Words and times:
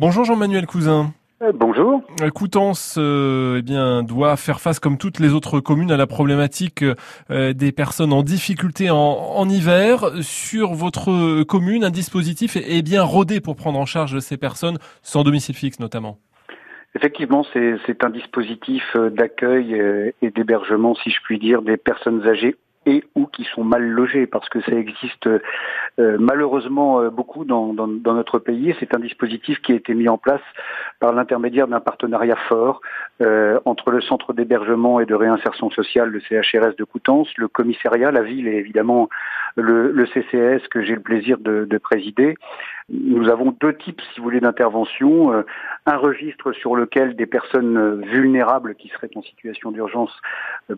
Bonjour 0.00 0.24
Jean-Manuel 0.24 0.66
Cousin. 0.66 1.12
Euh, 1.42 1.52
bonjour. 1.54 2.00
Coutances 2.34 2.96
euh, 2.98 3.56
eh 3.58 3.62
bien, 3.62 4.02
doit 4.02 4.38
faire 4.38 4.58
face, 4.58 4.80
comme 4.80 4.96
toutes 4.96 5.20
les 5.20 5.34
autres 5.34 5.60
communes, 5.60 5.92
à 5.92 5.98
la 5.98 6.06
problématique 6.06 6.82
euh, 7.30 7.52
des 7.52 7.70
personnes 7.70 8.14
en 8.14 8.22
difficulté 8.22 8.88
en, 8.88 9.46
hiver. 9.46 10.10
Sur 10.22 10.72
votre 10.72 11.42
commune, 11.42 11.84
un 11.84 11.90
dispositif 11.90 12.56
est, 12.56 12.80
bien 12.80 13.02
rodé 13.02 13.42
pour 13.42 13.56
prendre 13.56 13.78
en 13.78 13.84
charge 13.84 14.20
ces 14.20 14.38
personnes 14.38 14.78
sans 15.02 15.22
domicile 15.22 15.54
fixe 15.54 15.80
notamment. 15.80 16.16
Effectivement, 16.94 17.44
c'est 17.52 18.02
un 18.02 18.08
dispositif 18.08 18.96
d'accueil 18.96 19.78
et 20.22 20.30
d'hébergement, 20.30 20.94
si 20.94 21.10
je 21.10 21.18
puis 21.22 21.38
dire, 21.38 21.60
des 21.60 21.76
personnes 21.76 22.26
âgées 22.26 22.56
et 22.86 23.04
ou 23.14 23.26
qui 23.26 23.44
sont 23.44 23.62
mal 23.62 23.86
logés, 23.86 24.26
parce 24.26 24.48
que 24.48 24.60
ça 24.62 24.72
existe 24.72 25.26
euh, 25.26 26.16
malheureusement 26.18 27.00
euh, 27.00 27.10
beaucoup 27.10 27.44
dans, 27.44 27.74
dans, 27.74 27.86
dans, 27.86 28.14
notre 28.14 28.38
pays. 28.38 28.74
C'est 28.80 28.94
un 28.94 28.98
dispositif 28.98 29.60
qui 29.60 29.72
a 29.72 29.74
été 29.74 29.92
mis 29.92 30.08
en 30.08 30.16
place 30.16 30.40
par 30.98 31.12
l'intermédiaire 31.12 31.68
d'un 31.68 31.80
partenariat 31.80 32.36
fort 32.48 32.80
euh, 33.20 33.60
entre 33.66 33.90
le 33.90 34.00
centre 34.00 34.32
d'hébergement 34.32 34.98
et 34.98 35.04
de 35.04 35.14
réinsertion 35.14 35.70
sociale, 35.70 36.08
le 36.08 36.20
CHRS 36.20 36.76
de 36.78 36.84
Coutances, 36.84 37.28
le 37.36 37.48
commissariat, 37.48 38.10
la 38.12 38.22
ville 38.22 38.48
et 38.48 38.56
évidemment 38.56 39.10
le, 39.56 39.92
le 39.92 40.06
CCS 40.06 40.66
que 40.68 40.82
j'ai 40.82 40.94
le 40.94 41.02
plaisir 41.02 41.36
de, 41.38 41.66
de, 41.66 41.78
présider. 41.78 42.36
Nous 42.88 43.28
avons 43.28 43.54
deux 43.60 43.76
types, 43.76 44.00
si 44.00 44.20
vous 44.20 44.24
voulez, 44.24 44.40
d'intervention. 44.40 45.44
un 45.86 45.96
registre 45.96 46.52
sur 46.52 46.76
lequel 46.76 47.14
des 47.14 47.26
personnes 47.26 48.00
vulnérables 48.02 48.74
qui 48.74 48.88
seraient 48.88 49.10
en 49.16 49.22
situation 49.22 49.70
d'urgence 49.70 50.12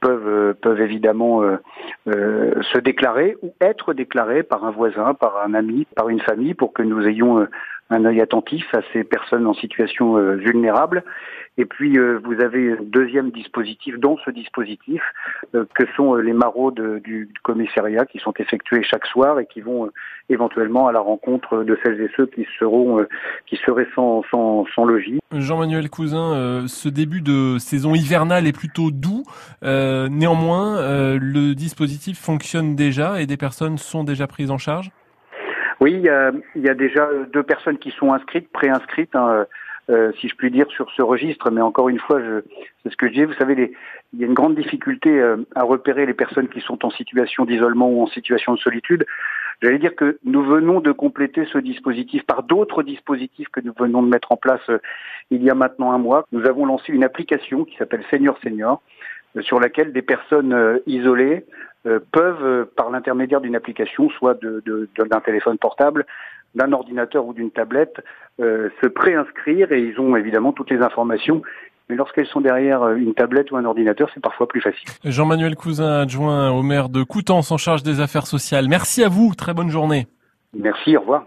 peuvent, 0.00 0.54
peuvent 0.54 0.80
évidemment 0.80 1.42
euh, 1.42 2.62
se 2.72 2.78
déclarer 2.78 3.36
ou 3.42 3.52
être 3.60 3.94
déclaré 3.94 4.42
par 4.42 4.64
un 4.64 4.70
voisin, 4.70 5.14
par 5.14 5.42
un 5.44 5.54
ami, 5.54 5.86
par 5.96 6.08
une 6.08 6.20
famille, 6.20 6.54
pour 6.54 6.72
que 6.72 6.82
nous 6.82 7.06
ayons 7.06 7.40
euh, 7.40 7.48
un 7.90 8.04
œil 8.04 8.20
attentif 8.20 8.64
à 8.74 8.80
ces 8.92 9.04
personnes 9.04 9.46
en 9.46 9.54
situation 9.54 10.16
euh, 10.16 10.36
vulnérable. 10.36 11.04
Et 11.58 11.64
puis 11.64 11.96
vous 11.96 12.44
avez 12.44 12.72
un 12.72 12.82
deuxième 12.82 13.30
dispositif 13.30 13.98
dans 13.98 14.18
ce 14.26 14.30
dispositif 14.30 15.00
que 15.54 15.86
sont 15.96 16.14
les 16.16 16.34
maraudes 16.34 17.00
du 17.02 17.30
commissariat 17.44 18.04
qui 18.04 18.18
sont 18.18 18.34
effectués 18.38 18.82
chaque 18.82 19.06
soir 19.06 19.40
et 19.40 19.46
qui 19.46 19.62
vont 19.62 19.90
éventuellement 20.28 20.86
à 20.86 20.92
la 20.92 21.00
rencontre 21.00 21.64
de 21.64 21.78
celles 21.82 21.98
et 22.02 22.10
ceux 22.14 22.26
qui 22.26 22.46
seront 22.58 23.06
qui 23.46 23.56
seraient 23.64 23.88
sans, 23.94 24.22
sans, 24.30 24.66
sans 24.74 24.84
logis. 24.84 25.18
Jean-Manuel 25.32 25.88
Cousin, 25.88 26.66
ce 26.66 26.90
début 26.90 27.22
de 27.22 27.56
saison 27.56 27.94
hivernale 27.94 28.46
est 28.46 28.52
plutôt 28.52 28.90
doux. 28.90 29.22
néanmoins, 29.62 31.16
le 31.18 31.54
dispositif 31.54 32.18
fonctionne 32.18 32.76
déjà 32.76 33.22
et 33.22 33.24
des 33.24 33.38
personnes 33.38 33.78
sont 33.78 34.04
déjà 34.04 34.26
prises 34.26 34.50
en 34.50 34.58
charge? 34.58 34.90
Oui, 35.86 35.92
il 35.98 36.02
y, 36.02 36.08
a, 36.08 36.32
il 36.56 36.62
y 36.62 36.68
a, 36.68 36.74
déjà 36.74 37.08
deux 37.32 37.44
personnes 37.44 37.78
qui 37.78 37.92
sont 37.92 38.12
inscrites, 38.12 38.50
préinscrites, 38.50 39.14
hein, 39.14 39.46
euh, 39.88 40.10
si 40.20 40.28
je 40.28 40.34
puis 40.34 40.50
dire, 40.50 40.66
sur 40.68 40.90
ce 40.90 41.00
registre. 41.00 41.48
Mais 41.52 41.60
encore 41.60 41.88
une 41.88 42.00
fois, 42.00 42.20
c'est 42.82 42.90
ce 42.90 42.96
que 42.96 43.06
je 43.06 43.12
dis. 43.12 43.24
Vous 43.24 43.34
savez, 43.34 43.72
il 44.12 44.18
y 44.18 44.24
a 44.24 44.26
une 44.26 44.34
grande 44.34 44.56
difficulté 44.56 45.10
euh, 45.10 45.36
à 45.54 45.62
repérer 45.62 46.04
les 46.04 46.12
personnes 46.12 46.48
qui 46.48 46.60
sont 46.60 46.84
en 46.84 46.90
situation 46.90 47.44
d'isolement 47.44 47.88
ou 47.88 48.02
en 48.02 48.08
situation 48.08 48.54
de 48.54 48.58
solitude. 48.58 49.06
J'allais 49.62 49.78
dire 49.78 49.94
que 49.94 50.18
nous 50.24 50.42
venons 50.42 50.80
de 50.80 50.90
compléter 50.90 51.44
ce 51.52 51.58
dispositif 51.58 52.24
par 52.24 52.42
d'autres 52.42 52.82
dispositifs 52.82 53.48
que 53.50 53.60
nous 53.60 53.72
venons 53.78 54.02
de 54.02 54.08
mettre 54.08 54.32
en 54.32 54.36
place 54.36 54.68
euh, 54.68 54.78
il 55.30 55.44
y 55.44 55.50
a 55.50 55.54
maintenant 55.54 55.92
un 55.92 55.98
mois. 55.98 56.26
Nous 56.32 56.46
avons 56.46 56.66
lancé 56.66 56.92
une 56.92 57.04
application 57.04 57.64
qui 57.64 57.76
s'appelle 57.76 58.02
Senior 58.10 58.36
Senior, 58.42 58.82
sur 59.40 59.60
laquelle 59.60 59.92
des 59.92 60.02
personnes 60.02 60.80
isolées 60.86 61.44
euh, 61.86 62.00
peuvent, 62.12 62.44
euh, 62.44 62.64
par 62.76 62.90
l'intermédiaire 62.90 63.40
d'une 63.40 63.54
application, 63.54 64.10
soit 64.10 64.34
d'un 64.34 64.58
de, 64.64 64.88
d'un 64.98 65.20
téléphone 65.20 65.56
portable, 65.56 66.04
d'un 66.54 66.72
ordinateur 66.72 67.26
ou 67.26 67.32
d'une 67.32 67.50
tablette, 67.50 68.02
euh, 68.40 68.70
se 68.82 68.88
préinscrire 68.88 69.70
et 69.72 69.80
ils 69.80 70.00
ont 70.00 70.16
évidemment 70.16 70.52
toutes 70.52 70.70
les 70.70 70.80
informations. 70.80 71.42
Mais 71.88 71.94
lorsqu'elles 71.94 72.26
sont 72.26 72.40
derrière 72.40 72.88
une 72.90 73.14
tablette 73.14 73.52
ou 73.52 73.56
un 73.56 73.64
ordinateur, 73.64 74.10
c'est 74.12 74.20
parfois 74.20 74.48
plus 74.48 74.60
facile. 74.60 74.88
Jean-Manuel 75.04 75.54
Cousin, 75.54 76.00
adjoint 76.00 76.50
au 76.50 76.62
maire 76.64 76.88
de 76.88 77.04
Coutances 77.04 77.52
en 77.52 77.58
charge 77.58 77.84
des 77.84 78.00
affaires 78.00 78.26
sociales. 78.26 78.66
Merci 78.68 79.04
à 79.04 79.08
vous, 79.08 79.34
très 79.36 79.54
bonne 79.54 79.70
journée. 79.70 80.08
Merci, 80.58 80.96
au 80.96 81.00
revoir. 81.00 81.24